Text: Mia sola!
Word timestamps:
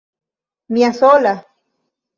Mia 0.73 0.91
sola! 1.01 1.35